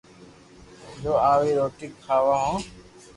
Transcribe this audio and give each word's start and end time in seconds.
جو 1.01 1.11
ا، 1.29 1.31
ي 1.49 1.51
روٽي 1.59 1.87
کاو 2.05 2.27
ھون 2.41 2.55